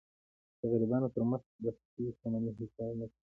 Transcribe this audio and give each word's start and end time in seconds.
د 0.59 0.61
غریبانو 0.71 1.07
تر 1.13 1.21
مخ 1.29 1.41
د 1.63 1.65
خپلي 1.77 2.09
شتمنۍ 2.15 2.51
حساب 2.59 2.91
مه 2.99 3.05
کوئ! 3.11 3.21